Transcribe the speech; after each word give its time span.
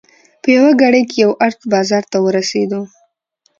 په 0.41 0.47
یوه 0.57 0.71
ګړۍ 0.81 1.03
کې 1.09 1.17
یو 1.23 1.31
ارت 1.45 1.59
بازار 1.73 2.03
ته 2.11 2.17
ورسېدو. 2.25 2.81